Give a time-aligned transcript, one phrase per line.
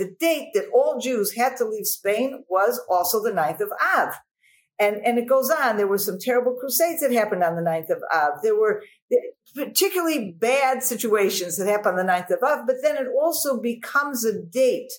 [0.00, 4.14] the date that all Jews had to leave Spain was also the 9th of Av.
[4.78, 5.76] And, and it goes on.
[5.76, 8.42] There were some terrible crusades that happened on the 9th of Av.
[8.42, 8.82] There were
[9.54, 14.24] particularly bad situations that happened on the 9th of Av, but then it also becomes
[14.24, 14.90] a date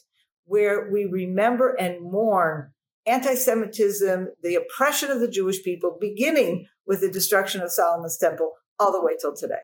[0.46, 2.70] where we remember and mourn
[3.08, 8.92] anti-Semitism, the oppression of the Jewish people, beginning with the destruction of Solomon's temple all
[8.92, 9.62] the way till today.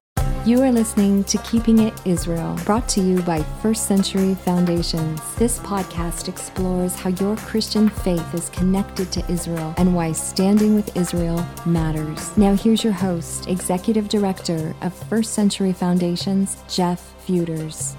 [0.48, 5.36] You are listening to Keeping It Israel, brought to you by First Century Foundations.
[5.36, 10.96] This podcast explores how your Christian faith is connected to Israel and why standing with
[10.96, 12.38] Israel matters.
[12.38, 17.98] Now, here's your host, Executive Director of First Century Foundations, Jeff Feuders.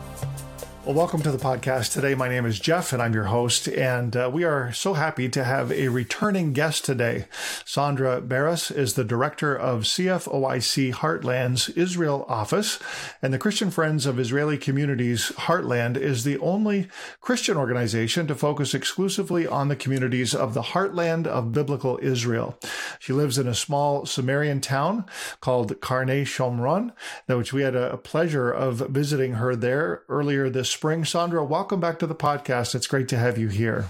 [0.89, 2.15] Well, welcome to the podcast today.
[2.15, 3.69] My name is Jeff, and I'm your host.
[3.69, 7.27] And uh, we are so happy to have a returning guest today.
[7.67, 12.79] Sondra Baras is the director of CFOIC Heartland's Israel office,
[13.21, 16.89] and the Christian Friends of Israeli Communities Heartland is the only
[17.21, 22.59] Christian organization to focus exclusively on the communities of the heartland of biblical Israel.
[22.99, 25.05] She lives in a small Samarian town
[25.43, 26.93] called Karnei Shomron,
[27.27, 31.03] which we had a pleasure of visiting her there earlier this spring.
[31.03, 32.77] Sondra, welcome back to the podcast.
[32.77, 33.87] It's great to have you here.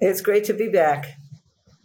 [0.00, 1.14] It's great to be back.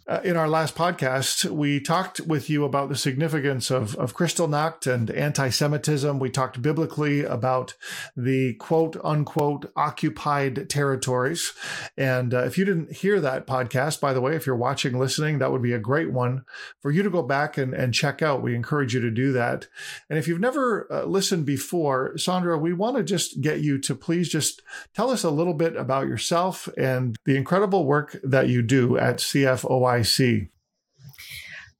[0.08, 4.86] Uh, in our last podcast, we talked with you about the significance of, of Kristallnacht
[4.86, 6.20] and anti Semitism.
[6.20, 7.74] We talked biblically about
[8.16, 11.54] the quote unquote occupied territories.
[11.96, 15.40] And uh, if you didn't hear that podcast, by the way, if you're watching, listening,
[15.40, 16.44] that would be a great one
[16.78, 18.42] for you to go back and, and check out.
[18.42, 19.66] We encourage you to do that.
[20.08, 23.96] And if you've never uh, listened before, Sondra, we want to just get you to
[23.96, 24.62] please just
[24.94, 29.16] tell us a little bit about yourself and the incredible work that you do at
[29.16, 30.48] CFOI see.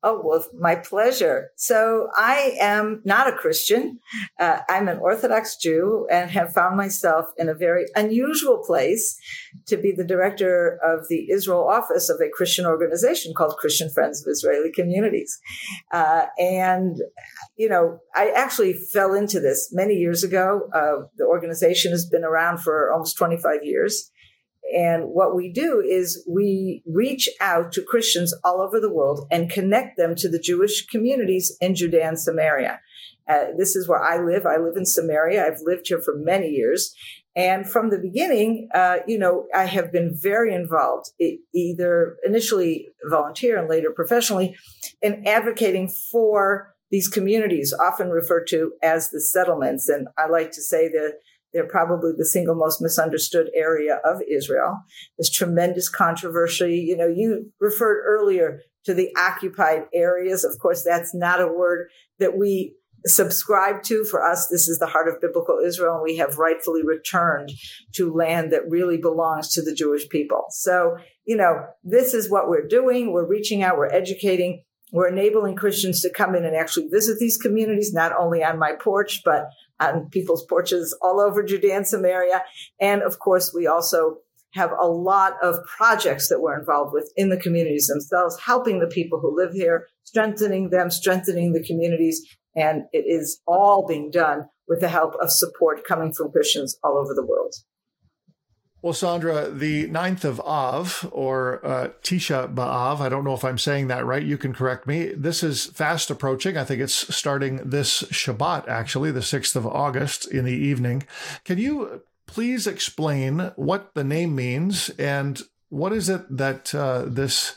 [0.09, 1.51] Oh, well, my pleasure.
[1.57, 3.99] So I am not a Christian.
[4.39, 9.19] Uh, I'm an Orthodox Jew and have found myself in a very unusual place
[9.67, 14.25] to be the director of the Israel office of a Christian organization called Christian Friends
[14.25, 15.41] of Israeli Communities.
[15.91, 16.99] Uh, and,
[17.57, 20.69] you know, I actually fell into this many years ago.
[20.73, 24.13] Uh, the organization has been around for almost 25 years.
[24.75, 29.51] And what we do is we reach out to Christians all over the world and
[29.51, 32.81] connect them to the Jewish communities in Judea and Samaria.
[33.29, 34.47] Uh, this is where I live.
[34.47, 35.45] I live in Samaria.
[35.45, 36.95] I've lived here for many years.
[37.35, 41.11] And from the beginning, uh, you know, I have been very involved,
[41.55, 44.57] either initially volunteer and later professionally,
[45.03, 49.89] in advocating for these communities, often referred to as the settlements.
[49.89, 51.15] And I like to say that
[51.57, 54.83] they're probably the single most misunderstood area of Israel.
[55.17, 56.85] There's tremendous controversy.
[56.87, 60.45] You know, you referred earlier to the occupied areas.
[60.45, 64.05] Of course, that's not a word that we subscribe to.
[64.05, 67.53] For us, this is the heart of biblical Israel, and we have rightfully returned
[67.95, 70.45] to land that really belongs to the Jewish people.
[70.51, 73.13] So, you know, this is what we're doing.
[73.13, 74.63] We're reaching out, we're educating,
[74.93, 78.73] we're enabling Christians to come in and actually visit these communities, not only on my
[78.73, 79.49] porch, but
[79.81, 82.43] on people's porches all over Judea and Samaria.
[82.81, 84.19] And of course, we also
[84.53, 88.87] have a lot of projects that we're involved with in the communities themselves, helping the
[88.87, 92.27] people who live here, strengthening them, strengthening the communities.
[92.55, 96.97] And it is all being done with the help of support coming from Christians all
[96.97, 97.55] over the world.
[98.83, 103.59] Well, Sondra, the 9th of Av, or uh, Tisha B'Av, I don't know if I'm
[103.59, 104.23] saying that right.
[104.23, 105.07] You can correct me.
[105.07, 106.57] This is fast approaching.
[106.57, 111.05] I think it's starting this Shabbat, actually, the 6th of August in the evening.
[111.45, 117.57] Can you please explain what the name means and what is it that uh, this,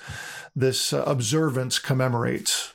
[0.56, 2.74] this observance commemorates?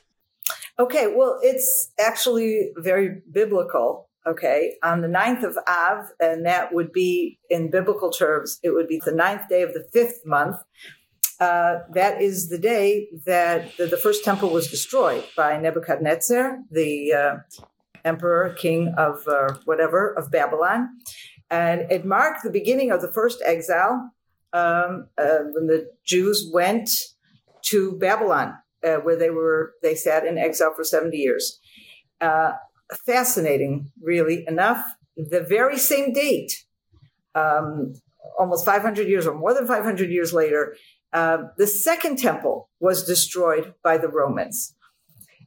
[0.79, 6.93] Okay, well, it's actually very biblical okay, on the ninth of Av, and that would
[6.93, 10.57] be in biblical terms, it would be the ninth day of the fifth month.
[11.41, 17.13] Uh, that is the day that the, the, first temple was destroyed by Nebuchadnezzar, the
[17.13, 17.37] uh,
[18.05, 20.91] emperor, king of uh, whatever, of Babylon.
[21.51, 24.11] And it marked the beginning of the first exile
[24.53, 26.89] um, uh, when the Jews went
[27.67, 28.55] to Babylon,
[28.85, 31.61] uh, where they were, they sat in exile for 70 years.
[33.07, 34.85] Fascinating, really enough.
[35.17, 36.65] The very same date,
[37.35, 37.95] um,
[38.39, 40.77] almost 500 years or more than 500 years later,
[41.13, 44.75] uh, the second temple was destroyed by the Romans.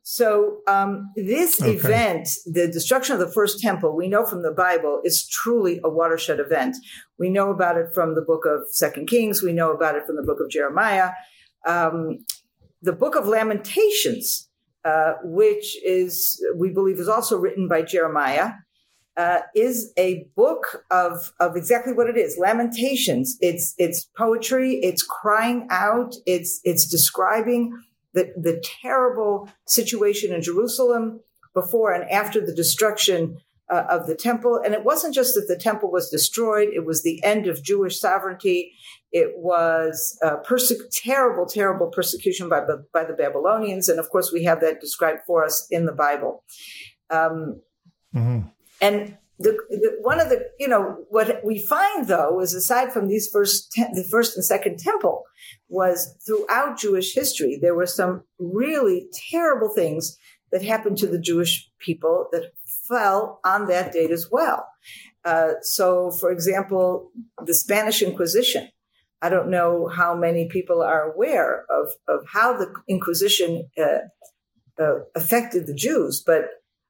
[0.09, 1.73] So um, this okay.
[1.73, 5.89] event, the destruction of the first temple, we know from the Bible is truly a
[5.89, 6.77] watershed event.
[7.19, 9.43] We know about it from the book of Second Kings.
[9.43, 11.11] We know about it from the book of Jeremiah.
[11.67, 12.19] Um,
[12.81, 14.46] the book of Lamentations
[14.85, 18.51] uh, which is, we believe, is also written by Jeremiah,
[19.17, 23.35] uh, is a book of of exactly what it is lamentations.
[23.41, 27.73] It's it's poetry it's crying out it's it's describing
[28.13, 31.19] the the terrible situation in jerusalem
[31.55, 33.37] before and after the destruction
[33.69, 34.61] uh, of the temple.
[34.63, 37.99] And it wasn't just that the temple was destroyed it was the end of jewish
[37.99, 38.73] sovereignty
[39.11, 42.61] it was uh, perse- terrible terrible persecution by,
[42.93, 46.43] by the babylonians and of course we have that described for us in the bible
[47.09, 47.61] um,
[48.13, 48.47] mm-hmm.
[48.81, 53.07] And the, the, one of the, you know, what we find though is aside from
[53.07, 55.23] these first, te- the first and second temple
[55.69, 60.17] was throughout Jewish history, there were some really terrible things
[60.51, 62.51] that happened to the Jewish people that
[62.87, 64.65] fell on that date as well.
[65.25, 67.11] Uh, so, for example,
[67.45, 68.69] the Spanish Inquisition.
[69.21, 74.99] I don't know how many people are aware of, of how the Inquisition uh, uh,
[75.15, 76.45] affected the Jews, but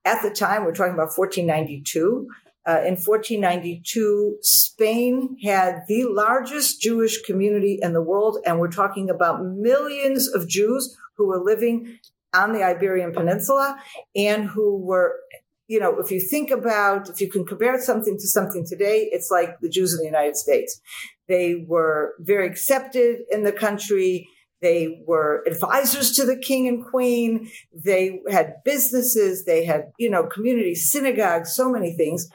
[0.07, 2.27] at the time, we're talking about 1492.
[2.65, 9.09] Uh, in 1492, Spain had the largest Jewish community in the world, and we're talking
[9.09, 11.99] about millions of Jews who were living
[12.33, 13.77] on the Iberian Peninsula
[14.15, 15.15] and who were,
[15.67, 19.31] you know, if you think about, if you can compare something to something today, it's
[19.31, 20.79] like the Jews in the United States.
[21.27, 24.29] They were very accepted in the country.
[24.61, 27.49] They were advisors to the king and queen.
[27.73, 29.45] They had businesses.
[29.45, 32.29] They had, you know, community synagogues, so many things.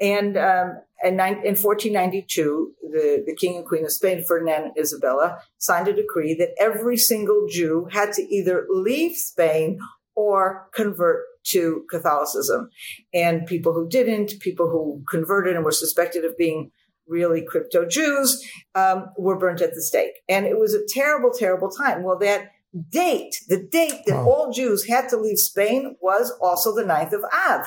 [0.00, 5.38] And um, in, in 1492, the, the king and queen of Spain, Ferdinand and Isabella,
[5.58, 9.80] signed a decree that every single Jew had to either leave Spain
[10.14, 12.70] or convert to Catholicism.
[13.14, 16.70] And people who didn't, people who converted and were suspected of being
[17.08, 18.44] really crypto Jews,
[18.74, 20.12] um, were burnt at the stake.
[20.28, 22.02] And it was a terrible, terrible time.
[22.02, 22.52] Well, that
[22.90, 24.28] date, the date that wow.
[24.28, 27.66] all Jews had to leave Spain was also the 9th of Av.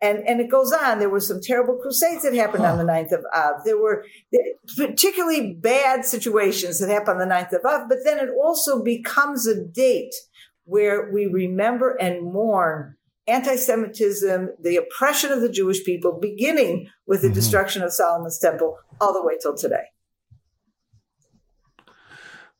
[0.00, 1.00] And, and it goes on.
[1.00, 2.72] There were some terrible crusades that happened huh.
[2.72, 3.64] on the 9th of Av.
[3.64, 4.04] There were
[4.76, 9.46] particularly bad situations that happened on the 9th of Av, but then it also becomes
[9.46, 10.14] a date
[10.64, 12.94] where we remember and mourn
[13.28, 17.34] anti-Semitism, the oppression of the Jewish people, beginning with the mm-hmm.
[17.34, 19.84] destruction of Solomon's temple all the way till today.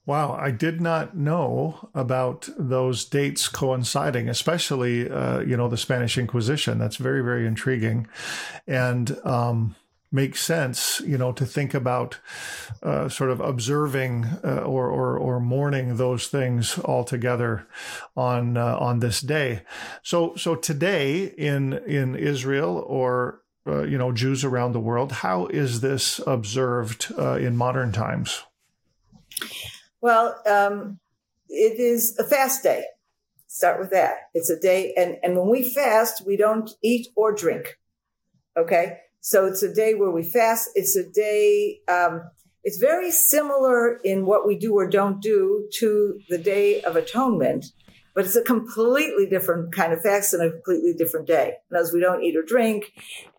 [0.08, 6.16] Wow, I did not know about those dates coinciding, especially uh, you know the Spanish
[6.16, 6.78] Inquisition.
[6.78, 8.06] That's very very intriguing,
[8.66, 9.76] and um,
[10.10, 12.18] makes sense, you know, to think about
[12.82, 17.66] uh, sort of observing uh, or, or or mourning those things all together
[18.16, 19.62] on uh, on this day.
[20.02, 25.46] So so today in in Israel or uh, you know Jews around the world, how
[25.46, 28.44] is this observed uh, in modern times?
[30.00, 31.00] Well, um,
[31.48, 32.84] it is a fast day.
[33.46, 34.30] Start with that.
[34.32, 37.78] It's a day, and and when we fast, we don't eat or drink.
[38.56, 40.70] Okay so it's a day where we fast.
[40.74, 42.22] It's a day, um,
[42.64, 47.66] it's very similar in what we do or don't do to the Day of Atonement,
[48.14, 51.56] but it's a completely different kind of fast and a completely different day.
[51.68, 52.90] Because we don't eat or drink,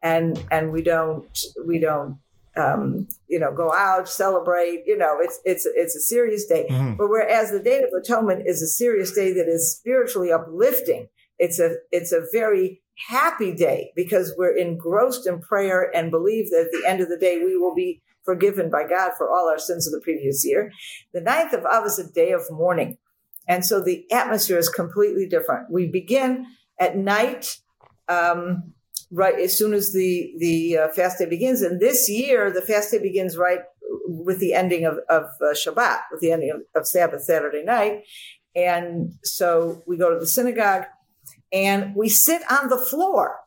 [0.03, 1.25] and and we don't
[1.65, 2.19] we don't
[2.55, 4.83] um, you know go out celebrate.
[4.85, 6.67] You know, it's it's it's a serious day.
[6.69, 6.97] Mm-hmm.
[6.97, 11.07] But whereas the Day of Atonement is a serious day that is spiritually uplifting,
[11.39, 16.65] it's a it's a very happy day because we're engrossed in prayer and believe that
[16.65, 19.57] at the end of the day we will be forgiven by God for all our
[19.57, 20.71] sins of the previous year.
[21.13, 22.97] The ninth of Av is a day of mourning.
[23.47, 25.71] And so the atmosphere is completely different.
[25.71, 26.45] We begin
[26.79, 27.57] at night,
[28.07, 28.73] um,
[29.11, 31.61] right as soon as the, the uh, fast day begins.
[31.61, 33.61] And this year, the fast day begins right
[34.05, 38.03] with the ending of, of uh, Shabbat, with the ending of, of Sabbath, Saturday night.
[38.55, 40.85] And so we go to the synagogue
[41.51, 43.37] and we sit on the floor.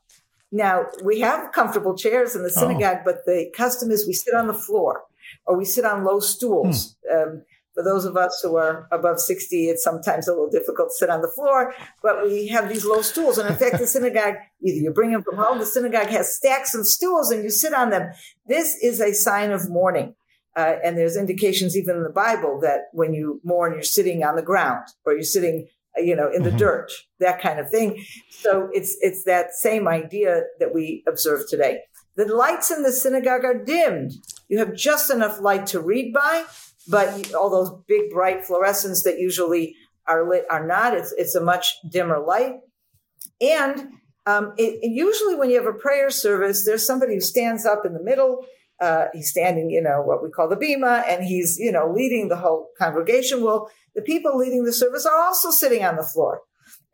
[0.51, 2.61] Now we have comfortable chairs in the oh.
[2.61, 3.03] synagogue, oh.
[3.05, 5.03] but the custom is we sit on the floor
[5.47, 6.97] or we sit on low stools.
[7.09, 7.17] Hmm.
[7.17, 7.43] Um,
[7.75, 11.09] for those of us who are above 60, it's sometimes a little difficult to sit
[11.09, 13.39] on the floor, but we have these low stools.
[13.39, 16.75] And in fact, the synagogue, either you bring them from home, the synagogue has stacks
[16.75, 18.11] of stools and you sit on them.
[18.47, 20.15] This is a sign of mourning.
[20.55, 24.37] Uh, and there's indications even in the Bible that when you mourn, you're sitting on
[24.37, 26.59] the ground or you're sitting you know, in the mm-hmm.
[26.59, 28.05] dirt, that kind of thing.
[28.31, 31.81] So it's, it's that same idea that we observe today.
[32.17, 34.13] The lights in the synagogue are dimmed.
[34.49, 36.45] You have just enough light to read by,
[36.89, 39.75] but all those big bright fluorescents that usually
[40.07, 40.95] are lit are not.
[40.95, 42.57] It's, it's a much dimmer light.
[43.41, 43.93] And
[44.27, 47.95] um, it, usually when you have a prayer service, there's somebody who stands up in
[47.95, 48.45] the middle.
[48.83, 52.29] Uh, he's standing, you know, what we call the bema, and he's, you know, leading
[52.29, 53.37] the whole congregation.
[53.45, 56.35] Well, the people leading the service are also sitting on the floor.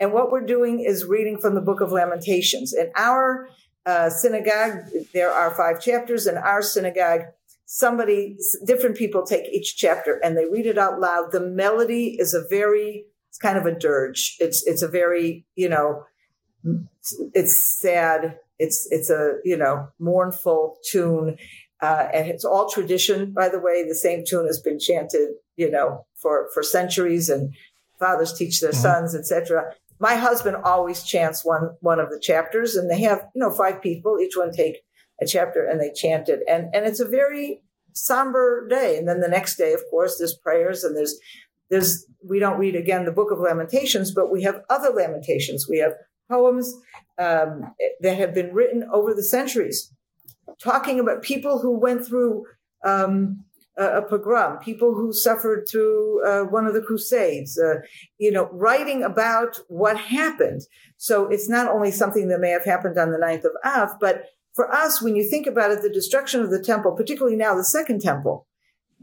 [0.01, 2.73] And what we're doing is reading from the book of Lamentations.
[2.73, 3.49] And our
[3.87, 4.75] uh, synagogue,
[5.15, 6.27] there are five chapters.
[6.27, 7.23] In our synagogue,
[7.65, 11.33] somebody, different people take each chapter and they read it out loud.
[11.33, 14.37] The melody is a very, it's kind of a dirge.
[14.41, 16.05] It's, it's a very, you know,
[17.33, 18.39] it's sad.
[18.59, 21.37] It's, it's a, you know, mournful tune.
[21.81, 23.85] Uh, and it's all tradition, by the way.
[23.87, 27.55] The same tune has been chanted, you know, for, for centuries and
[27.99, 28.81] fathers teach their mm-hmm.
[28.81, 33.41] sons, etc my husband always chants one one of the chapters and they have you
[33.41, 34.19] know five people.
[34.21, 34.83] Each one take
[35.21, 36.41] a chapter and they chant it.
[36.49, 38.97] And and it's a very somber day.
[38.97, 41.19] And then the next day of course there's prayers and there's
[41.71, 45.67] there's we don't read again the book of lamentations but we have other lamentations.
[45.69, 45.95] We have
[46.31, 46.73] poems
[47.19, 49.93] um, that have been written over the centuries
[50.63, 52.45] talking about people who went through
[52.85, 53.45] um,
[53.77, 57.77] a, pogrom, people who suffered through uh, one of the crusades, uh,
[58.19, 60.63] you know, writing about what happened.
[60.97, 64.25] So it's not only something that may have happened on the 9th of Av, but
[64.55, 67.65] for us, when you think about it, the destruction of the temple, particularly now the
[67.65, 68.47] second temple,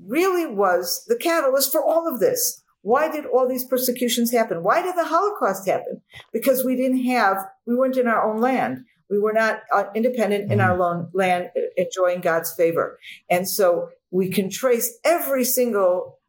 [0.06, 2.62] really was the catalyst for all of this.
[2.82, 4.62] Why did all these persecutions happen?
[4.62, 6.02] Why did the Holocaust happen?
[6.34, 8.84] Because we didn't have, we weren't in our own land.
[9.10, 12.98] We were not uh, independent in our own land, enjoying God's favor.
[13.30, 16.20] And so we can trace every single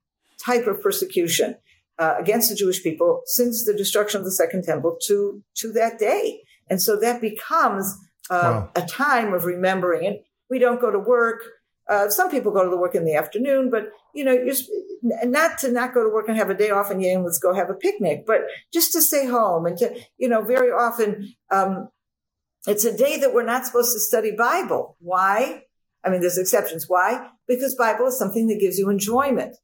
[0.44, 1.56] type of persecution
[1.98, 5.98] uh, against the Jewish people since the destruction of the Second Temple to to that
[5.98, 7.96] day, and so that becomes
[8.28, 8.70] uh, wow.
[8.74, 10.06] a time of remembering.
[10.06, 10.18] And
[10.50, 11.42] we don't go to work.
[11.88, 14.54] Uh, some people go to the work in the afternoon, but you know, you're
[15.24, 17.54] not to not go to work and have a day off and yeah, let's go
[17.54, 18.40] have a picnic, but
[18.72, 21.88] just to stay home and to, you know, very often um,
[22.66, 24.96] it's a day that we're not supposed to study Bible.
[25.00, 25.62] Why?
[26.04, 26.86] I mean, there's exceptions.
[26.88, 27.30] Why?
[27.46, 29.56] Because Bible is something that gives you enjoyment.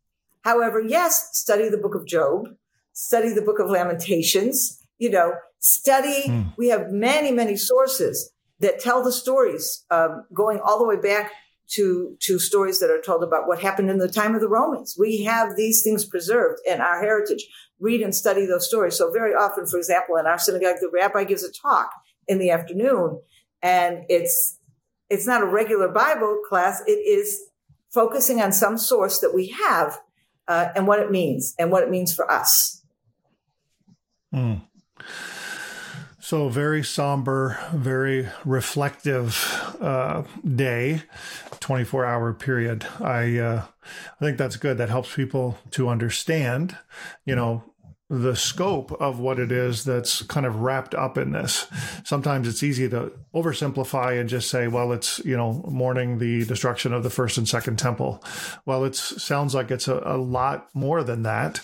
[0.42, 2.48] However, yes, study the book of Job,
[2.92, 6.24] study the book of Lamentations, you know, study.
[6.28, 6.52] Mm.
[6.56, 11.32] We have many, many sources that tell the stories, um, going all the way back
[11.70, 14.96] to, to stories that are told about what happened in the time of the Romans.
[14.98, 17.46] We have these things preserved in our heritage.
[17.80, 18.96] Read and study those stories.
[18.96, 21.90] So very often, for example, in our synagogue, the rabbi gives a talk
[22.28, 23.20] in the afternoon
[23.62, 24.58] and it's
[25.08, 26.82] it's not a regular Bible class.
[26.86, 27.38] It is
[27.90, 30.00] focusing on some source that we have
[30.48, 32.82] uh, and what it means and what it means for us.
[34.34, 34.62] Mm.
[36.18, 40.22] So, very somber, very reflective uh,
[40.56, 41.02] day,
[41.60, 42.86] 24 hour period.
[43.00, 43.64] I, uh,
[44.18, 44.78] I think that's good.
[44.78, 46.78] That helps people to understand,
[47.26, 47.64] you know,
[48.12, 51.66] the scope of what it is that's kind of wrapped up in this.
[52.04, 56.92] Sometimes it's easy to oversimplify and just say, well, it's, you know, mourning the destruction
[56.92, 58.22] of the first and second temple.
[58.66, 61.60] Well, it sounds like it's a, a, lot more than that.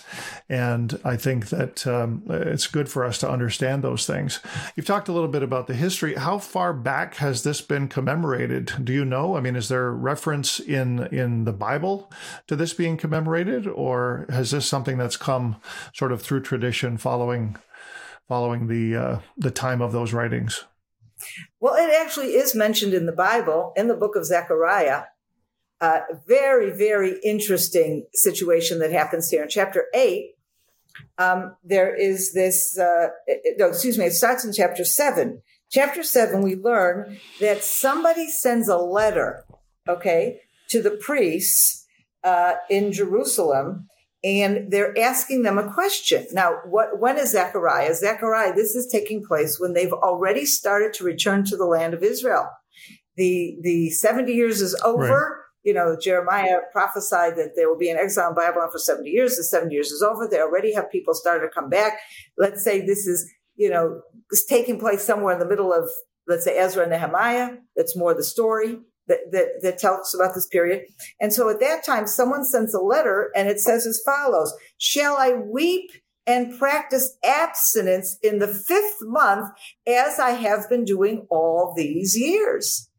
[0.49, 4.39] And I think that um, it's good for us to understand those things.
[4.75, 6.15] You've talked a little bit about the history.
[6.15, 8.73] How far back has this been commemorated?
[8.83, 9.37] Do you know?
[9.37, 12.11] I mean, is there reference in, in the Bible
[12.47, 15.57] to this being commemorated, or has this something that's come
[15.93, 17.57] sort of through tradition following
[18.27, 20.65] following the uh, the time of those writings?
[21.59, 25.03] Well, it actually is mentioned in the Bible in the book of Zechariah.
[25.81, 30.35] Uh, very, very interesting situation that happens here in chapter eight.
[31.17, 32.77] Um, there is this.
[32.77, 33.09] Uh,
[33.57, 34.05] no, excuse me.
[34.05, 35.41] It starts in chapter seven.
[35.71, 39.45] Chapter seven, we learn that somebody sends a letter,
[39.87, 41.85] okay, to the priests
[42.23, 43.87] uh, in Jerusalem
[44.23, 46.27] and they're asking them a question.
[46.33, 47.93] Now, what, when is Zechariah?
[47.95, 52.03] Zechariah, this is taking place when they've already started to return to the land of
[52.03, 52.49] Israel.
[53.15, 55.07] The, the 70 years is over.
[55.07, 55.45] Right.
[55.63, 59.35] You know, Jeremiah prophesied that there will be an exile in Babylon for 70 years.
[59.35, 60.27] The 70 years is over.
[60.27, 61.99] They already have people started to come back.
[62.37, 65.89] Let's say this is, you know, it's taking place somewhere in the middle of,
[66.27, 67.57] let's say Ezra and Nehemiah.
[67.75, 70.85] That's more the story that, that, that tells about this period.
[71.19, 75.17] And so at that time, someone sends a letter and it says as follows, shall
[75.17, 75.91] I weep
[76.25, 79.49] and practice abstinence in the fifth month
[79.85, 82.89] as I have been doing all these years?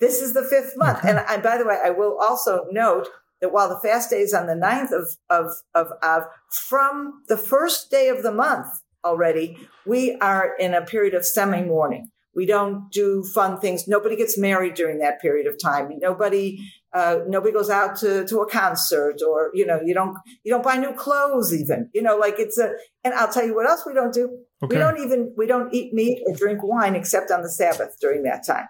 [0.00, 0.98] This is the fifth month.
[0.98, 1.10] Okay.
[1.10, 3.08] And, and by the way, I will also note
[3.40, 7.36] that while the fast day is on the ninth of, of, of Av, from the
[7.36, 8.68] first day of the month
[9.04, 12.11] already, we are in a period of semi mourning.
[12.34, 13.86] We don't do fun things.
[13.86, 15.90] Nobody gets married during that period of time.
[16.00, 16.58] Nobody,
[16.92, 20.64] uh, nobody goes out to, to a concert or, you know, you don't, you don't
[20.64, 22.72] buy new clothes even, you know, like it's a,
[23.04, 24.38] and I'll tell you what else we don't do.
[24.62, 24.76] Okay.
[24.76, 28.22] We don't even, we don't eat meat or drink wine except on the Sabbath during
[28.22, 28.68] that time.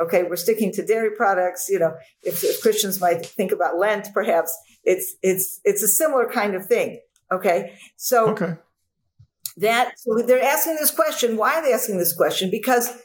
[0.00, 0.22] Okay.
[0.22, 1.68] We're sticking to dairy products.
[1.68, 6.30] You know, if, if Christians might think about Lent, perhaps it's, it's, it's a similar
[6.30, 7.00] kind of thing.
[7.30, 7.76] Okay.
[7.96, 8.56] So, okay
[9.56, 11.36] that so they're asking this question.
[11.36, 12.50] Why are they asking this question?
[12.50, 12.96] Because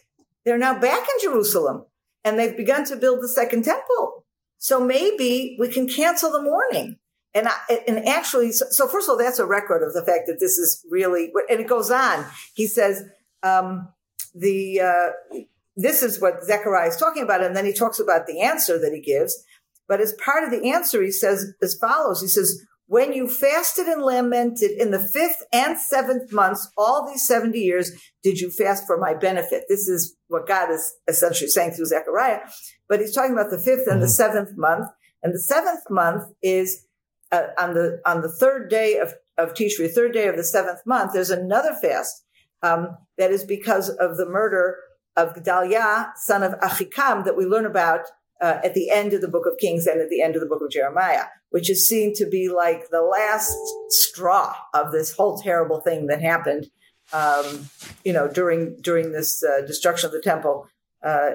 [0.46, 1.86] they're now back in Jerusalem
[2.24, 4.26] and they've begun to build the second temple.
[4.58, 6.98] So maybe we can cancel the mourning.
[7.34, 7.54] And I,
[7.88, 10.58] and actually, so, so, first of all, that's a record of the fact that this
[10.58, 12.26] is really, and it goes on.
[12.56, 13.04] He says,
[13.42, 13.88] um,
[14.36, 15.46] the, uh,
[15.78, 17.42] this is what Zechariah is talking about.
[17.42, 19.46] And then he talks about the answer that he gives.
[19.88, 22.22] But as part of the answer, he says as follows.
[22.22, 27.26] He says, when you fasted and lamented in the fifth and seventh months, all these
[27.26, 27.90] 70 years,
[28.22, 29.64] did you fast for my benefit?
[29.70, 32.42] This is what God is essentially saying through Zechariah.
[32.90, 34.12] But he's talking about the fifth and the mm-hmm.
[34.12, 34.90] seventh month.
[35.24, 36.86] And the seventh month is
[37.32, 40.82] uh, on the on the third day of of Tishri, third day of the seventh
[40.86, 41.14] month.
[41.14, 42.26] There's another fast
[42.62, 44.76] um, that is because of the murder
[45.16, 48.02] of Gedaliah, son of Achikam, that we learn about
[48.42, 50.48] uh, at the end of the book of Kings and at the end of the
[50.48, 53.56] book of Jeremiah, which is seen to be like the last
[53.90, 56.68] straw of this whole terrible thing that happened,
[57.14, 57.70] um,
[58.04, 60.68] you know, during during this uh, destruction of the temple
[61.04, 61.30] uh,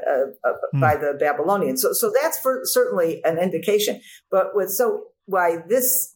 [0.45, 0.81] mm.
[0.81, 1.83] by the Babylonians.
[1.83, 4.01] So, so that's for certainly an indication.
[4.31, 6.15] But with so why this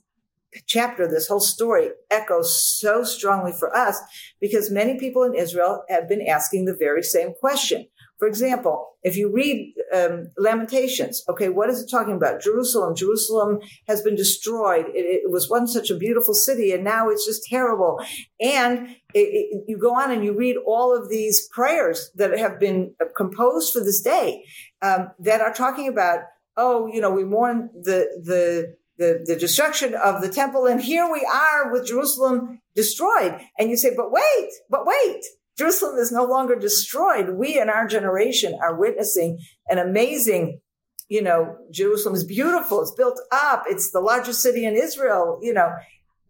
[0.67, 4.01] chapter, this whole story echoes so strongly for us
[4.41, 7.87] because many people in Israel have been asking the very same question.
[8.21, 12.43] For example, if you read um, Lamentations, okay, what is it talking about?
[12.43, 12.95] Jerusalem.
[12.95, 14.87] Jerusalem has been destroyed.
[14.95, 17.99] It, it was once such a beautiful city, and now it's just terrible.
[18.39, 22.61] And it, it, you go on and you read all of these prayers that have
[22.61, 24.45] been composed for this day
[24.83, 26.21] um, that are talking about,
[26.59, 30.67] oh, you know, we mourn the the the, the destruction of the temple.
[30.67, 33.41] And here we are with Jerusalem destroyed.
[33.59, 35.23] And you say, but wait, but wait,
[35.59, 37.31] Jerusalem is no longer destroyed.
[37.31, 39.39] We in our generation are witnessing
[39.69, 40.61] an amazing,
[41.09, 42.81] you know, Jerusalem is beautiful.
[42.83, 43.65] It's built up.
[43.67, 45.39] It's the largest city in Israel.
[45.43, 45.71] You know,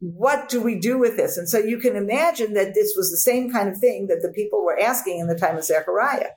[0.00, 1.36] what do we do with this?
[1.36, 4.32] And so you can imagine that this was the same kind of thing that the
[4.32, 6.30] people were asking in the time of Zechariah.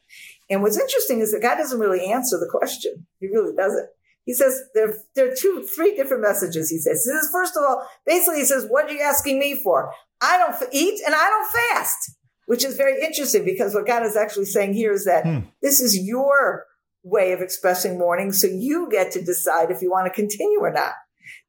[0.50, 3.08] And what's interesting is that God doesn't really answer the question.
[3.20, 3.88] He really doesn't.
[4.26, 6.70] He says there, there are two, three different messages.
[6.70, 9.60] He says, he says, first of all, basically he says, what are you asking me
[9.62, 9.92] for?
[10.22, 14.16] I don't eat and I don't fast, which is very interesting because what God is
[14.16, 15.40] actually saying here is that hmm.
[15.62, 16.66] this is your
[17.04, 18.32] way of expressing mourning.
[18.32, 20.94] So you get to decide if you want to continue or not.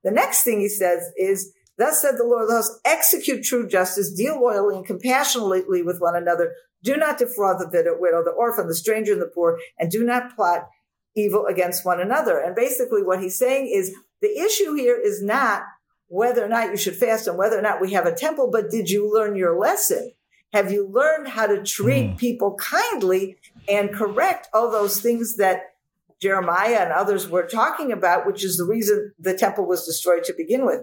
[0.03, 4.13] The next thing he says is, thus said the Lord of hosts, execute true justice,
[4.13, 6.53] deal loyally and compassionately with one another.
[6.83, 10.37] Do not defraud the widow, the orphan, the stranger, and the poor, and do not
[10.37, 10.69] plot
[11.17, 12.39] evil against one another.
[12.39, 15.63] And basically what he's saying is the issue here is not
[16.09, 18.71] whether or not you should fast and whether or not we have a temple, but
[18.71, 20.13] did you learn your lesson?
[20.53, 22.19] Have you learned how to treat mm.
[22.19, 25.75] people kindly and correct all those things that
[26.21, 30.35] Jeremiah and others were talking about, which is the reason the temple was destroyed to
[30.37, 30.83] begin with?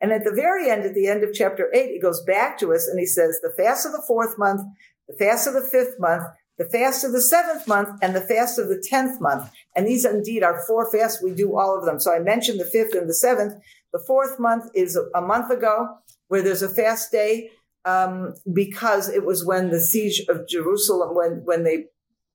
[0.00, 2.72] And at the very end, at the end of chapter eight, he goes back to
[2.72, 4.62] us and he says, the fast of the fourth month,
[5.06, 6.24] the fast of the fifth month,
[6.58, 9.50] the fast of the seventh month, and the fast of the tenth month.
[9.76, 11.22] And these indeed are four fasts.
[11.22, 12.00] We do all of them.
[12.00, 13.54] So I mentioned the fifth and the seventh.
[13.92, 17.50] The fourth month is a month ago where there's a fast day
[17.84, 21.86] um, because it was when the siege of Jerusalem, when when they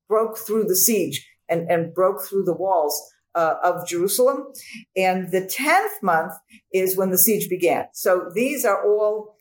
[0.07, 3.01] broke through the siege and, and broke through the walls
[3.35, 4.47] uh, of Jerusalem.
[4.95, 6.33] And the tenth month
[6.73, 7.85] is when the siege began.
[7.93, 9.36] So these are all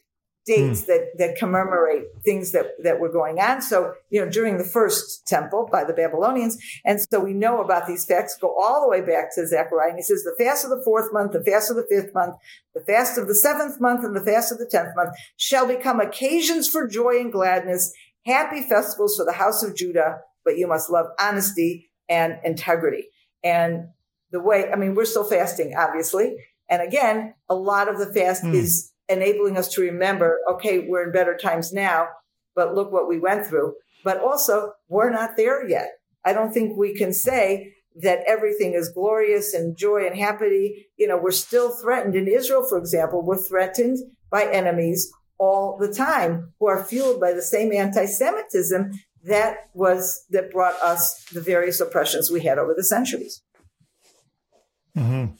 [0.46, 0.86] dates mm.
[0.86, 3.60] that, that commemorate things that, that were going on.
[3.60, 6.56] So, you know, during the first temple by the Babylonians.
[6.84, 9.90] And so we know about these facts go all the way back to Zechariah.
[9.90, 12.36] And he says the fast of the fourth month, the fast of the fifth month,
[12.74, 16.00] the fast of the seventh month, and the fast of the tenth month shall become
[16.00, 17.92] occasions for joy and gladness,
[18.24, 20.20] happy festivals for the house of Judah.
[20.44, 23.08] But you must love honesty and integrity.
[23.42, 23.88] And
[24.30, 26.36] the way, I mean, we're still fasting, obviously.
[26.68, 28.54] And again, a lot of the fast mm.
[28.54, 32.08] is enabling us to remember, okay, we're in better times now,
[32.54, 33.74] but look what we went through.
[34.04, 35.90] But also, we're not there yet.
[36.24, 40.88] I don't think we can say that everything is glorious and joy and happy.
[40.96, 42.14] You know, we're still threatened.
[42.14, 43.98] In Israel, for example, we're threatened
[44.30, 48.92] by enemies all the time who are fueled by the same anti-Semitism
[49.24, 53.42] that was, that brought us the various oppressions we had over the centuries.
[54.96, 55.34] Mm-hmm.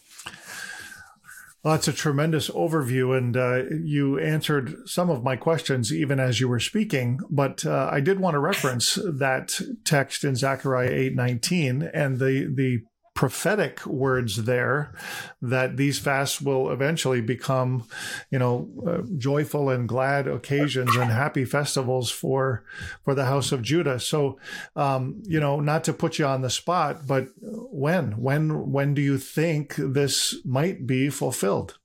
[1.67, 6.39] Well, that's a tremendous overview, and uh, you answered some of my questions even as
[6.39, 7.19] you were speaking.
[7.29, 12.49] But uh, I did want to reference that text in Zechariah eight nineteen and the
[12.55, 12.85] the
[13.17, 14.93] prophetic words there
[15.41, 17.89] that these fasts will eventually become,
[18.31, 22.65] you know, uh, joyful and glad occasions and happy festivals for
[23.03, 23.99] for the house of Judah.
[23.99, 24.39] So,
[24.77, 29.03] um, you know, not to put you on the spot, but when when when do
[29.03, 31.79] you think this might be fulfilled?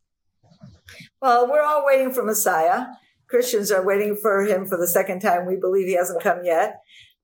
[1.22, 2.88] Well, we're all waiting for Messiah.
[3.30, 5.46] Christians are waiting for him for the second time.
[5.46, 6.82] We believe he hasn't come yet.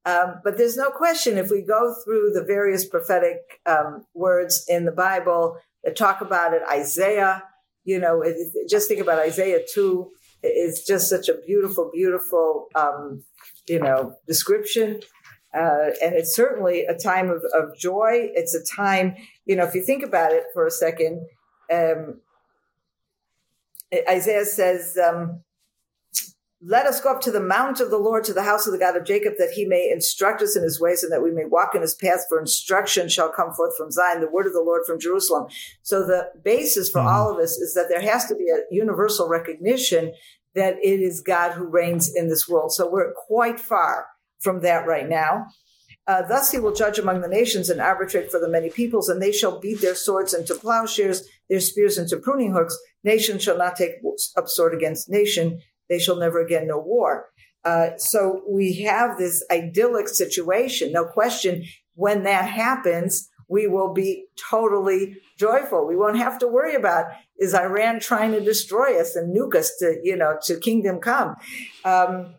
[0.07, 4.85] Um, but there's no question if we go through the various prophetic um, words in
[4.85, 7.43] the Bible that talk about it, Isaiah,
[7.83, 10.09] you know, it, it, just think about Isaiah 2.
[10.43, 13.25] It's just such a beautiful, beautiful, um,
[13.67, 15.01] you know, description.
[15.53, 18.29] Uh, and it's certainly a time of, of joy.
[18.33, 21.27] It's a time, you know, if you think about it for a second,
[21.69, 22.21] um,
[24.07, 25.43] Isaiah says, um,
[26.61, 28.79] let us go up to the mount of the Lord, to the house of the
[28.79, 31.45] God of Jacob, that he may instruct us in his ways and that we may
[31.45, 32.25] walk in his paths.
[32.27, 35.47] For instruction shall come forth from Zion, the word of the Lord from Jerusalem.
[35.83, 37.09] So the basis for mm-hmm.
[37.09, 40.13] all of this is that there has to be a universal recognition
[40.55, 42.73] that it is God who reigns in this world.
[42.73, 44.07] So we're quite far
[44.39, 45.45] from that right now.
[46.07, 49.21] Uh, thus he will judge among the nations and arbitrate for the many peoples, and
[49.21, 52.77] they shall beat their swords into plowshares, their spears into pruning hooks.
[53.03, 53.95] Nation shall not take
[54.37, 57.29] up sword against nation, they shall never again know war.
[57.63, 60.91] Uh, so we have this idyllic situation.
[60.91, 61.65] No question.
[61.95, 65.87] When that happens, we will be totally joyful.
[65.87, 67.05] We won't have to worry about
[67.39, 71.35] is Iran trying to destroy us and nuke us to, you know, to kingdom come.
[71.85, 72.35] Um,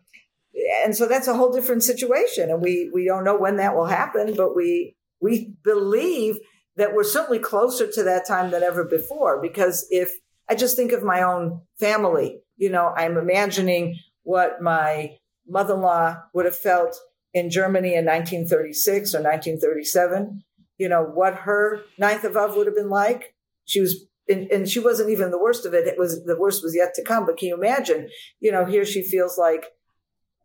[0.85, 2.51] and so that's a whole different situation.
[2.51, 6.39] And we, we don't know when that will happen, but we, we believe
[6.77, 9.41] that we're certainly closer to that time than ever before.
[9.41, 10.15] Because if
[10.49, 15.17] I just think of my own family, you know, I'm imagining what my
[15.47, 16.99] mother in law would have felt
[17.33, 20.45] in Germany in 1936 or 1937.
[20.77, 23.35] You know, what her ninth of Av would have been like.
[23.65, 25.87] She was, and, and she wasn't even the worst of it.
[25.87, 27.27] It was, the worst was yet to come.
[27.27, 29.65] But can you imagine, you know, here she feels like,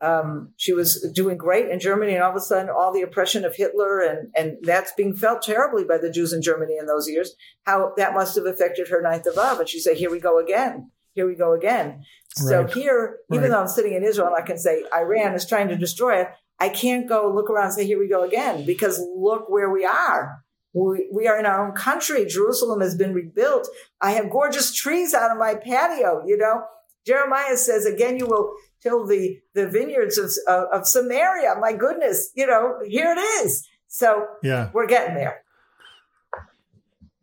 [0.02, 3.46] um, she was doing great in Germany, and all of a sudden, all the oppression
[3.46, 7.08] of Hitler and and that's being felt terribly by the Jews in Germany in those
[7.08, 7.34] years.
[7.66, 10.40] How that must have affected her ninth of Av, and she said, "Here we go
[10.40, 12.04] again." Here we go again.
[12.36, 12.74] So right.
[12.74, 13.50] here, even right.
[13.52, 16.28] though I'm sitting in Israel, I can say Iran is trying to destroy it.
[16.60, 19.86] I can't go look around and say, here we go again, because look where we
[19.86, 20.44] are.
[20.74, 22.26] We, we are in our own country.
[22.26, 23.68] Jerusalem has been rebuilt.
[24.02, 26.64] I have gorgeous trees out of my patio, you know.
[27.06, 31.56] Jeremiah says, again, you will till the, the vineyards of, of, of Samaria.
[31.60, 33.68] My goodness, you know, here it is.
[33.88, 34.70] So yeah.
[34.74, 35.44] we're getting there.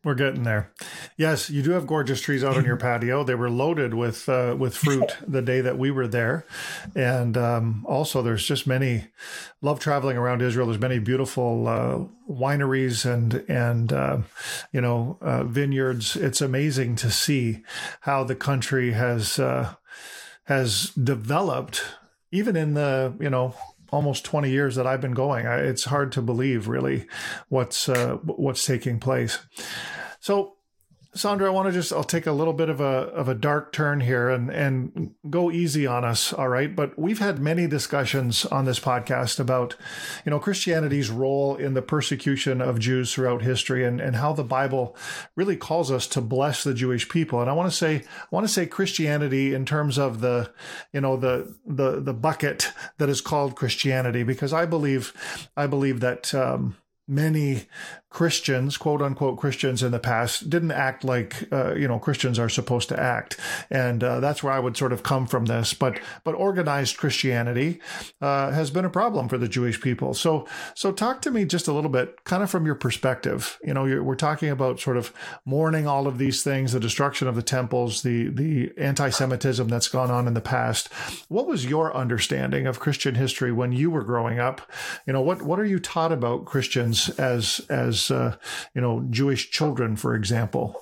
[0.05, 0.73] We're getting there.
[1.21, 3.23] Yes, you do have gorgeous trees out on your patio.
[3.25, 6.47] They were loaded with uh, with fruit the day that we were there,
[6.95, 9.09] and um, also there's just many.
[9.61, 10.69] Love traveling around Israel.
[10.69, 14.21] There's many beautiful uh, wineries and and uh,
[14.73, 16.17] you know uh, vineyards.
[16.17, 17.65] It's amazing to see
[18.01, 19.75] how the country has uh,
[20.45, 21.85] has developed,
[22.33, 23.55] even in the you know
[23.93, 25.47] almost 20 years that I've been going.
[25.47, 27.07] I, it's hard to believe really
[27.51, 29.39] what's uh, what's taking place.
[30.21, 30.55] So
[31.15, 33.73] Sondra, I want to just I'll take a little bit of a of a dark
[33.73, 36.75] turn here and and go easy on us, all right?
[36.75, 39.75] But we've had many discussions on this podcast about,
[40.25, 44.45] you know, Christianity's role in the persecution of Jews throughout history and, and how the
[44.45, 44.97] Bible
[45.35, 47.41] really calls us to bless the Jewish people.
[47.41, 50.53] And I want to say I want to say Christianity in terms of the,
[50.93, 55.13] you know, the the the bucket that is called Christianity, because I believe
[55.57, 56.77] I believe that um,
[57.09, 57.67] many
[58.11, 62.49] Christians, quote unquote Christians in the past, didn't act like uh, you know Christians are
[62.49, 63.39] supposed to act,
[63.71, 65.75] and uh, that's where I would sort of come from this.
[65.75, 67.81] But but organized Christianity
[68.21, 70.13] uh, has been a problem for the Jewish people.
[70.13, 73.59] So so talk to me just a little bit, kind of from your perspective.
[73.63, 75.13] You know, we're talking about sort of
[75.45, 80.11] mourning all of these things, the destruction of the temples, the the anti-Semitism that's gone
[80.11, 80.89] on in the past.
[81.29, 84.63] What was your understanding of Christian history when you were growing up?
[85.07, 88.37] You know, what what are you taught about Christians as as uh,
[88.73, 90.81] you know, Jewish children, for example?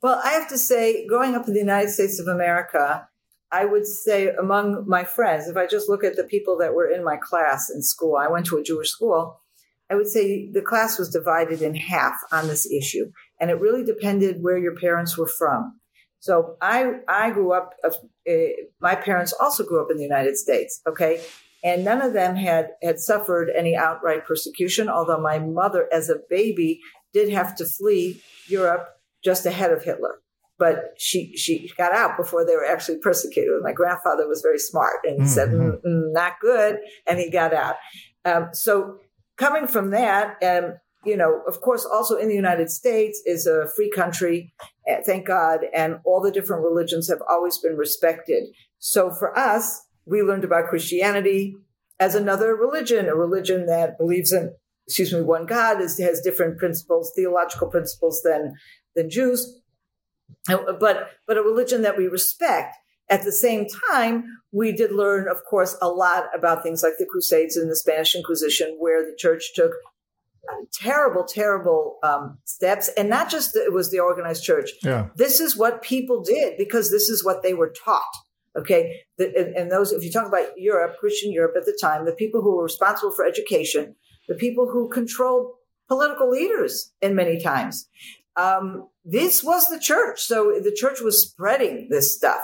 [0.00, 3.08] Well, I have to say, growing up in the United States of America,
[3.52, 6.88] I would say among my friends, if I just look at the people that were
[6.88, 9.40] in my class in school, I went to a Jewish school.
[9.90, 13.84] I would say the class was divided in half on this issue, and it really
[13.84, 15.80] depended where your parents were from.
[16.20, 17.74] So I I grew up.
[17.84, 17.90] Uh,
[18.80, 20.80] my parents also grew up in the United States.
[20.86, 21.20] Okay,
[21.62, 26.20] and none of them had had suffered any outright persecution although my mother as a
[26.28, 26.80] baby
[27.12, 28.88] did have to flee europe
[29.22, 30.20] just ahead of hitler.
[30.58, 33.62] But she she got out before they were actually persecuted.
[33.62, 35.28] My grandfather was very smart and mm-hmm.
[35.28, 37.76] said mm, mm, not good and he got out.
[38.26, 38.98] Um, so
[39.38, 40.74] coming from that um,
[41.06, 44.52] you know of course also in the united states is a free country
[44.86, 48.44] eh, thank god and all the different religions have always been respected.
[48.78, 51.56] So for us we learned about Christianity
[52.00, 54.52] as another religion, a religion that believes in,
[54.86, 58.54] excuse me, one God, is, has different principles, theological principles than,
[58.96, 59.60] than Jews,
[60.48, 62.76] but, but a religion that we respect.
[63.08, 67.06] At the same time, we did learn, of course, a lot about things like the
[67.06, 69.72] Crusades and the Spanish Inquisition, where the church took
[70.72, 72.88] terrible, terrible um, steps.
[72.96, 74.70] And not just that it was the organized church.
[74.82, 75.08] Yeah.
[75.16, 78.02] This is what people did because this is what they were taught.
[78.58, 79.02] Okay.
[79.18, 82.12] The, and, and those, if you talk about Europe, Christian Europe at the time, the
[82.12, 83.94] people who were responsible for education,
[84.28, 85.52] the people who controlled
[85.88, 87.88] political leaders in many times,
[88.36, 90.20] um, this was the church.
[90.20, 92.40] So the church was spreading this stuff.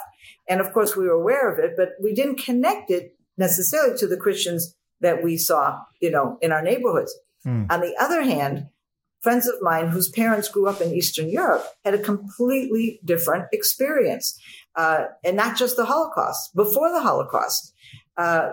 [0.49, 4.07] And of course, we were aware of it, but we didn't connect it necessarily to
[4.07, 7.15] the Christians that we saw, you know, in our neighborhoods.
[7.47, 7.71] Mm.
[7.71, 8.69] On the other hand,
[9.23, 14.39] friends of mine whose parents grew up in Eastern Europe had a completely different experience.
[14.75, 17.73] Uh, and not just the Holocaust, before the Holocaust.
[18.19, 18.51] Uh,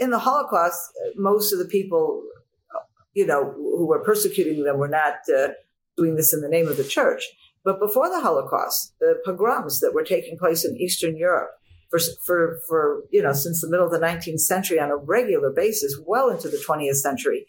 [0.00, 0.80] in the Holocaust,
[1.16, 2.22] most of the people,
[3.14, 5.48] you know, who were persecuting them were not uh,
[5.96, 7.24] doing this in the name of the church.
[7.64, 11.50] But before the Holocaust, the pogroms that were taking place in Eastern Europe
[11.90, 15.50] for, for, for, you know, since the middle of the 19th century on a regular
[15.50, 17.46] basis, well into the 20th century,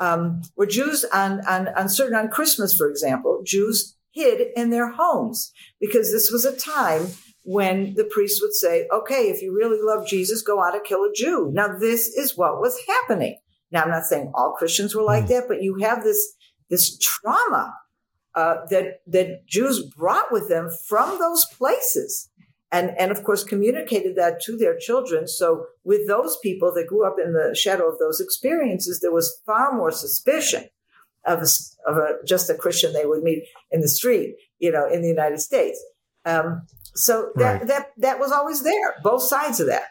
[0.00, 4.90] um, were Jews on, on, on certain, on Christmas, for example, Jews hid in their
[4.90, 7.06] homes because this was a time
[7.44, 11.04] when the priest would say, okay, if you really love Jesus, go out and kill
[11.04, 11.50] a Jew.
[11.52, 13.38] Now, this is what was happening.
[13.70, 15.32] Now, I'm not saying all Christians were like hmm.
[15.34, 16.34] that, but you have this,
[16.68, 17.74] this trauma
[18.34, 22.29] uh, that that Jews brought with them from those places,
[22.72, 25.26] and and of course communicated that to their children.
[25.26, 29.40] So with those people that grew up in the shadow of those experiences, there was
[29.46, 30.68] far more suspicion
[31.26, 34.88] of a, of a, just a Christian they would meet in the street, you know,
[34.88, 35.82] in the United States.
[36.24, 37.66] Um, so that right.
[37.66, 39.84] that that was always there, both sides of that.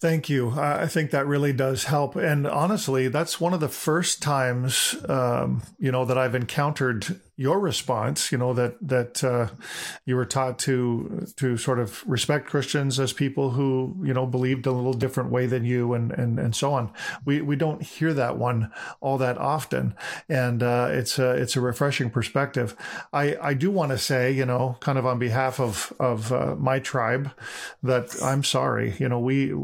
[0.00, 0.52] Thank you.
[0.52, 2.16] I think that really does help.
[2.16, 7.58] And honestly, that's one of the first times, um, you know, that I've encountered your
[7.58, 9.48] response, you know, that that uh,
[10.04, 14.66] you were taught to to sort of respect Christians as people who, you know, believed
[14.66, 16.92] a little different way than you and and and so on.
[17.24, 19.94] We we don't hear that one all that often,
[20.28, 22.76] and uh, it's a it's a refreshing perspective.
[23.10, 26.56] I I do want to say, you know, kind of on behalf of of uh,
[26.56, 27.30] my tribe,
[27.82, 28.96] that I'm sorry.
[28.98, 29.54] You know, we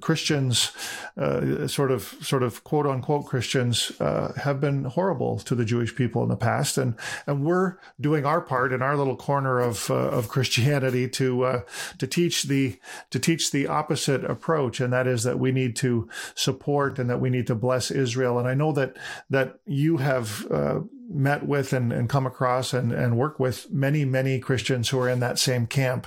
[0.00, 0.70] Christians,
[1.16, 5.96] uh, sort of sort of quote unquote Christians, uh, have been horrible to the Jewish
[5.96, 6.94] people in the past, and
[7.26, 11.60] and we're doing our part in our little corner of uh, of Christianity to uh,
[11.98, 12.78] to teach the
[13.10, 17.20] to teach the opposite approach, and that is that we need to support and that
[17.20, 18.38] we need to bless Israel.
[18.38, 18.96] And I know that
[19.30, 24.04] that you have uh, met with and, and come across and, and work with many,
[24.04, 26.06] many Christians who are in that same camp.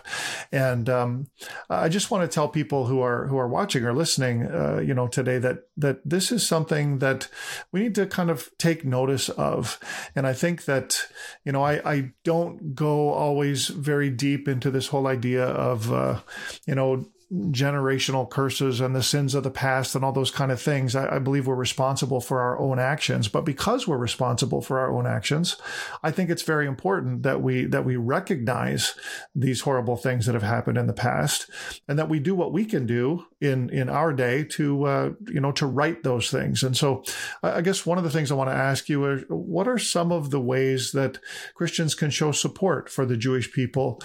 [0.51, 1.27] And um,
[1.69, 4.93] I just want to tell people who are who are watching or listening, uh, you
[4.93, 7.27] know, today that that this is something that
[7.71, 9.79] we need to kind of take notice of.
[10.15, 11.07] And I think that,
[11.43, 16.19] you know, I, I don't go always very deep into this whole idea of, uh,
[16.67, 20.61] you know, generational curses and the sins of the past and all those kind of
[20.61, 20.95] things.
[20.95, 24.91] I, I, believe we're responsible for our own actions, but because we're responsible for our
[24.91, 25.55] own actions,
[26.03, 28.95] I think it's very important that we that we recognize
[29.33, 31.49] these horrible things that have happened in the past,
[31.87, 35.39] and that we do what we can do in in our day to uh, you
[35.39, 36.63] know to right those things.
[36.63, 37.03] And so,
[37.41, 40.11] I guess one of the things I want to ask you is, what are some
[40.11, 41.19] of the ways that
[41.55, 44.01] Christians can show support for the Jewish people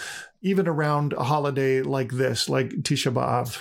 [0.46, 3.60] even around a holiday like this, like Tisha B'Av?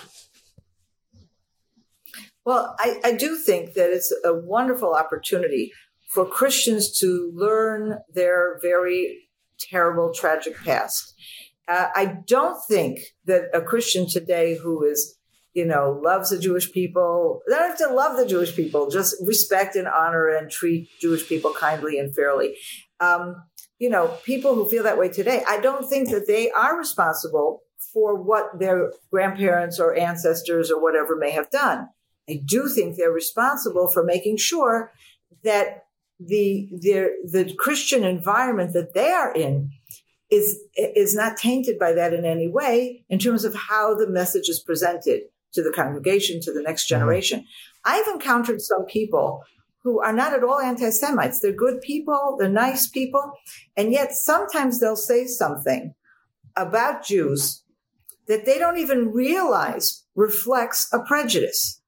[2.44, 5.72] Well, I, I do think that it's a wonderful opportunity
[6.08, 11.14] for Christians to learn their very terrible, tragic past.
[11.66, 15.18] Uh, I don't think that a Christian today who is,
[15.54, 19.16] you know, loves the Jewish people, they don't have to love the Jewish people, just
[19.26, 22.56] respect and honor and treat Jewish people kindly and fairly.
[23.00, 23.42] Um,
[23.78, 27.62] you know, people who feel that way today, I don't think that they are responsible
[27.92, 31.88] for what their grandparents or ancestors or whatever may have done.
[32.28, 34.92] I do think they're responsible for making sure
[35.44, 35.84] that
[36.18, 39.70] the the the Christian environment that they are in
[40.30, 44.48] is is not tainted by that in any way in terms of how the message
[44.48, 46.98] is presented to the congregation to the next mm-hmm.
[46.98, 47.40] generation.
[47.40, 47.92] Mm-hmm.
[47.92, 49.42] I've encountered some people
[49.86, 51.38] who are not at all anti Semites.
[51.38, 53.34] They're good people, they're nice people,
[53.76, 55.94] and yet sometimes they'll say something
[56.56, 57.62] about Jews
[58.26, 61.80] that they don't even realize reflects a prejudice,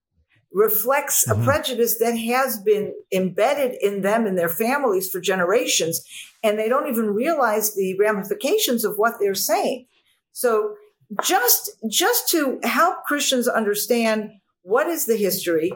[0.52, 1.42] reflects mm-hmm.
[1.42, 6.00] a prejudice that has been embedded in them and their families for generations,
[6.44, 9.87] and they don't even realize the ramifications of what they're saying.
[10.30, 10.76] So
[11.24, 14.30] just just to help Christians understand
[14.62, 15.72] what is the history,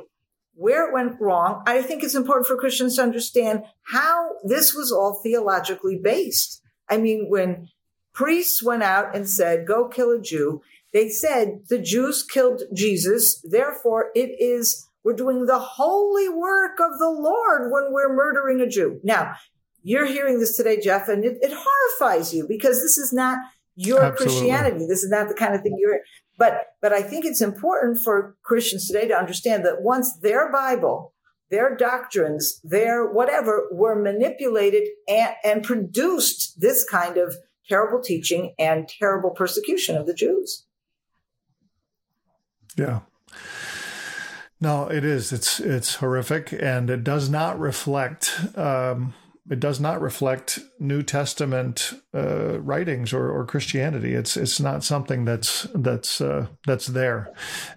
[0.55, 1.63] where it went wrong.
[1.67, 6.61] I think it's important for Christians to understand how this was all theologically based.
[6.89, 7.69] I mean, when
[8.13, 10.63] priests went out and said, go kill a Jew,
[10.93, 13.41] they said the Jews killed Jesus.
[13.43, 18.69] Therefore, it is, we're doing the holy work of the Lord when we're murdering a
[18.69, 19.01] Jew.
[19.03, 19.35] Now,
[19.83, 23.39] you're hearing this today, Jeff, and it, it horrifies you because this is not
[23.75, 24.27] your Absolutely.
[24.27, 24.87] Christianity.
[24.87, 26.01] This is not the kind of thing you're,
[26.43, 31.15] but, but I think it's important for Christians today to understand that once their Bible,
[31.53, 37.37] their doctrines, their whatever were manipulated and, and produced this kind of
[37.69, 40.67] terrible teaching and terrible persecution of the Jews.
[42.77, 43.03] Yeah.
[44.61, 45.33] No, it is.
[45.33, 49.15] It's it's horrific, and it does not reflect um,
[49.51, 54.15] it does not reflect New Testament uh, writings or, or, Christianity.
[54.15, 57.33] It's it's not something that's that's uh, that's there,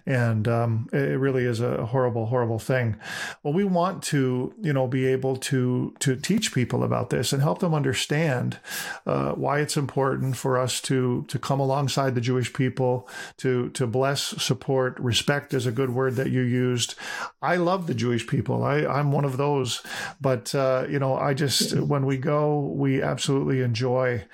[0.06, 2.96] and um, it really is a horrible horrible thing.
[3.42, 7.42] Well, we want to you know be able to to teach people about this and
[7.42, 8.60] help them understand
[9.04, 13.88] uh, why it's important for us to to come alongside the Jewish people to to
[13.88, 16.94] bless, support, respect is a good word that you used.
[17.42, 18.62] I love the Jewish people.
[18.62, 19.82] I I'm one of those,
[20.20, 24.24] but uh, you know I just just when we go, we absolutely enjoy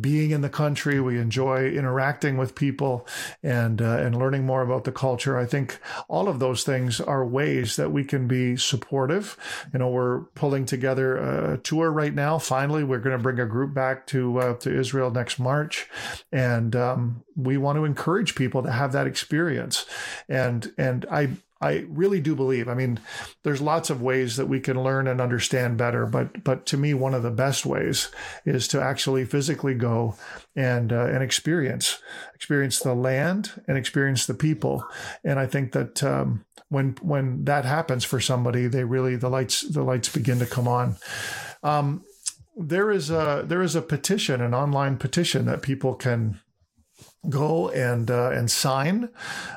[0.00, 1.00] being in the country.
[1.00, 3.06] We enjoy interacting with people
[3.42, 5.38] and uh, and learning more about the culture.
[5.38, 9.36] I think all of those things are ways that we can be supportive.
[9.72, 12.38] You know, we're pulling together a tour right now.
[12.38, 15.88] Finally, we're going to bring a group back to uh, to Israel next March,
[16.32, 19.86] and um, we want to encourage people to have that experience.
[20.28, 22.68] And and I I really do believe.
[22.68, 23.00] I mean,
[23.42, 26.92] there's lots of ways that we can learn and understand better, but but to me,
[26.92, 28.10] one of the best ways
[28.44, 30.16] is to actually physically go
[30.54, 31.98] and uh, and experience
[32.34, 34.84] experience the land and experience the people.
[35.24, 39.62] And I think that um, when when that happens for somebody, they really the lights
[39.62, 40.96] the lights begin to come on.
[41.62, 42.04] Um,
[42.56, 46.40] there is a there is a petition, an online petition that people can
[47.28, 49.08] go and uh, and sign.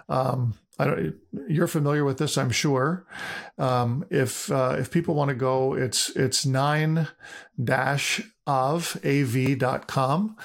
[0.08, 1.16] Um, I don't,
[1.50, 3.06] you're familiar with this, I'm sure.
[3.58, 7.10] Um, if uh, if people want to go, it's it's nine
[7.62, 10.38] dash of av.com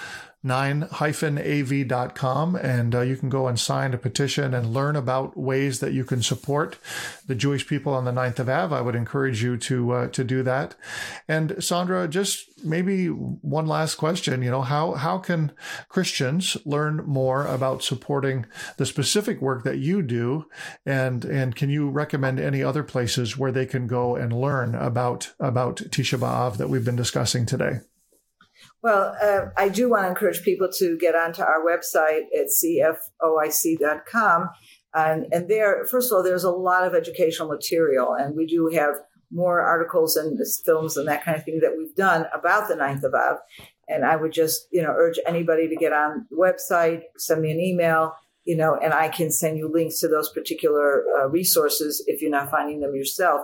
[0.45, 5.95] 9-av.com and uh, you can go and sign a petition and learn about ways that
[5.95, 6.79] you can support
[7.27, 8.73] the Jewish people on the 9th of Av.
[8.73, 10.75] I would encourage you to uh, to do that.
[11.27, 15.53] And Sondra, just maybe one last question, you know, how how can
[15.89, 18.45] Christians learn more about supporting
[18.77, 20.47] the specific work that you do
[20.85, 25.33] and and can you recommend any other places where they can go and learn about
[25.41, 27.81] about Tisha B'Av that we've been discussing today?
[28.85, 32.49] Well, uh, I do want to encourage people to get onto our website at
[33.23, 34.51] cfoic.com.
[34.93, 38.69] And, and there, first of all, there's a lot of educational material, and we do
[38.75, 38.97] have
[39.33, 43.05] more articles and films and that kind of thing that we've done about the Ninth
[43.05, 43.39] of Av.
[43.89, 47.53] And I would just, you know, urge anybody to get on the website, send me
[47.53, 48.13] an email,
[48.45, 52.31] you know, and I can send you links to those particular uh, resources if you're
[52.31, 53.43] not finding them yourself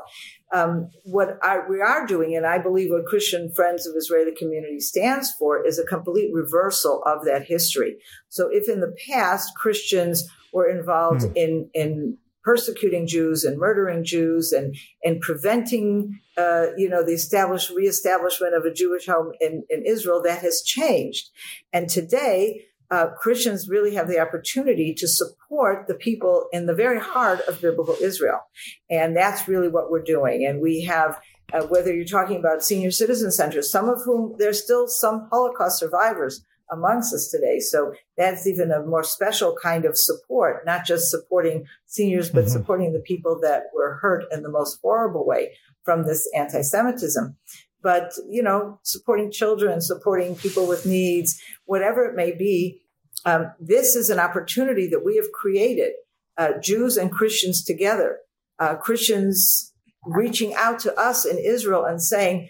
[0.53, 4.81] um, what I, we are doing, and I believe what Christian Friends of Israeli Community
[4.81, 7.97] stands for, is a complete reversal of that history.
[8.29, 11.37] So, if in the past Christians were involved mm.
[11.37, 17.71] in in persecuting Jews and murdering Jews and and preventing, uh, you know, the established
[17.71, 21.31] reestablishment of a Jewish home in, in Israel, that has changed.
[21.73, 26.99] And today, uh, Christians really have the opportunity to support the people in the very
[26.99, 28.41] heart of biblical Israel.
[28.91, 30.45] And that's really what we're doing.
[30.45, 31.21] And we have,
[31.53, 35.79] uh, whether you're talking about senior citizen centers, some of whom there's still some Holocaust
[35.79, 37.59] survivors amongst us today.
[37.59, 42.53] So that's even a more special kind of support, not just supporting seniors, but mm-hmm.
[42.53, 45.53] supporting the people that were hurt in the most horrible way
[45.85, 47.37] from this anti-Semitism
[47.83, 52.83] but you know, supporting children, supporting people with needs, whatever it may be.
[53.25, 55.93] Um, this is an opportunity that we have created,
[56.39, 58.19] uh, Jews and Christians together,
[58.59, 59.73] uh, Christians
[60.07, 62.49] reaching out to us in Israel and saying,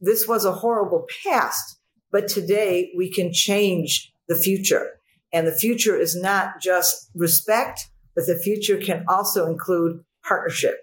[0.00, 1.78] this was a horrible past,
[2.10, 4.92] but today we can change the future.
[5.32, 10.78] And the future is not just respect, but the future can also include partnership.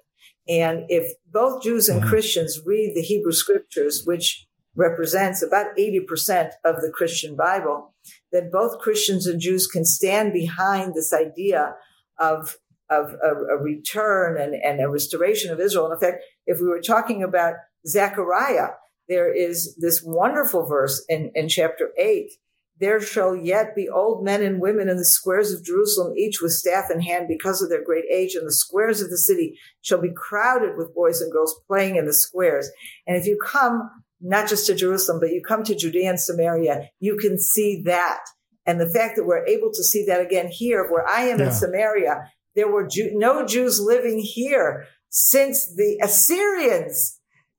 [0.47, 2.09] And if both Jews and mm-hmm.
[2.09, 7.93] Christians read the Hebrew scriptures, which represents about 80% of the Christian Bible,
[8.31, 11.75] then both Christians and Jews can stand behind this idea
[12.19, 12.57] of,
[12.89, 15.91] of a, a return and, and a restoration of Israel.
[15.91, 17.55] In fact, if we were talking about
[17.87, 18.69] Zechariah,
[19.09, 22.31] there is this wonderful verse in, in chapter 8
[22.79, 26.51] there shall yet be old men and women in the squares of Jerusalem, each with
[26.51, 30.01] staff in hand because of their great age, and the squares of the city shall
[30.01, 32.69] be crowded with boys and girls playing in the squares.
[33.07, 33.89] And if you come
[34.21, 38.19] not just to Jerusalem, but you come to Judea and Samaria, you can see that.
[38.65, 41.47] And the fact that we're able to see that again here, where I am yeah.
[41.47, 47.16] in Samaria, there were Jew- no Jews living here since the Assyrians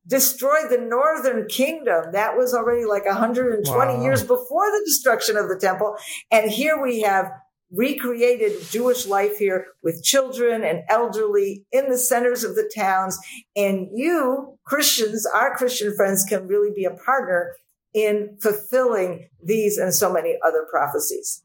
[0.09, 2.11] destroyed the northern kingdom.
[2.13, 4.03] That was already like 120 wow.
[4.03, 5.95] years before the destruction of the temple.
[6.31, 7.31] And here we have
[7.71, 13.17] recreated Jewish life here with children and elderly in the centers of the towns.
[13.55, 17.55] And you, Christians, our Christian friends, can really be a partner
[17.93, 21.43] in fulfilling these and so many other prophecies.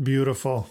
[0.00, 0.68] Beautiful.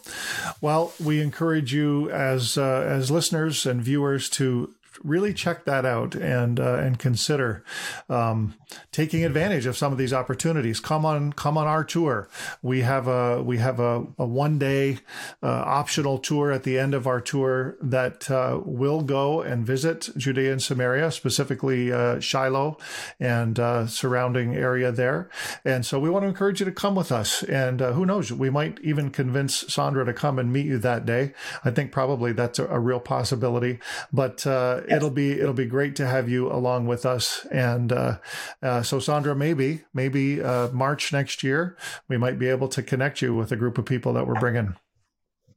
[0.61, 6.15] Well, we encourage you as uh, as listeners and viewers to really check that out
[6.15, 7.63] and uh, and consider
[8.09, 8.55] um,
[8.91, 10.79] taking advantage of some of these opportunities.
[10.79, 12.29] Come on, come on our tour.
[12.61, 14.99] We have a we have a, a one day
[15.43, 20.09] uh, optional tour at the end of our tour that uh, will go and visit
[20.17, 22.77] Judea and Samaria, specifically uh, Shiloh
[23.19, 25.29] and uh, surrounding area there.
[25.65, 27.43] And so we want to encourage you to come with us.
[27.43, 31.05] And uh, who knows, we might even convince Sondra to come and meet you that
[31.05, 31.33] day.
[31.63, 33.79] I think probably that's a, a real possibility.
[34.11, 34.83] But yes.
[34.91, 37.45] It'll be it'll be great to have you along with us.
[37.51, 38.17] And uh,
[38.61, 41.77] uh, so, Sondra, maybe maybe uh, March next year
[42.07, 44.75] we might be able to connect you with a group of people that we're bringing.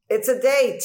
[0.09, 0.83] It's a date.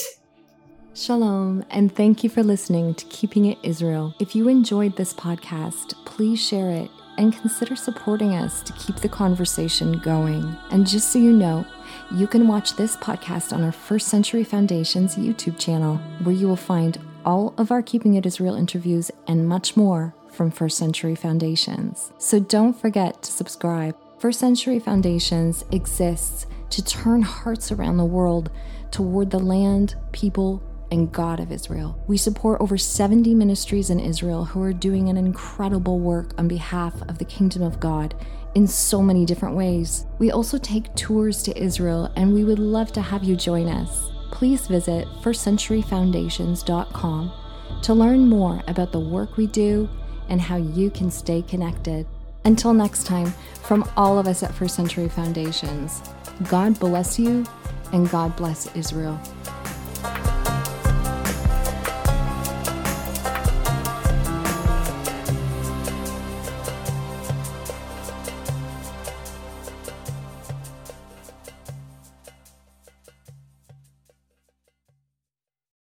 [0.96, 4.16] Shalom, and thank you for listening to Keeping It Israel.
[4.20, 6.90] If you enjoyed this podcast, please share it
[7.20, 10.58] and consider supporting us to keep the conversation going.
[10.72, 11.66] And just so you know,
[12.12, 16.56] you can watch this podcast on our First Century Foundation's YouTube channel, where you will
[16.56, 16.98] find
[17.30, 22.12] all of our Keeping It Israel interviews and much more from First Century Foundations.
[22.18, 23.96] So don't forget to subscribe.
[24.18, 28.50] First Century Foundations exists to turn hearts around the world
[28.90, 32.04] toward the land, people, and God of Israel.
[32.08, 37.00] We support over 70 ministries in Israel who are doing an incredible work on behalf
[37.04, 38.16] of the kingdom of God
[38.56, 40.08] in so many different ways.
[40.18, 44.10] We also take tours to Israel, and we would love to have you join us
[44.32, 47.32] please visit firstcenturyfoundations.com
[47.82, 49.90] to learn more about the work we do
[50.28, 52.06] and how you can stay connected.
[52.46, 56.02] Until next time, from all of us at First Century Foundations,
[56.48, 57.46] God bless you
[57.92, 59.20] and God bless Israel.